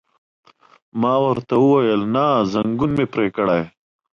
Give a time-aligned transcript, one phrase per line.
[1.01, 3.61] ما ورته وویل: نه، ځنګون مې پرې کړئ.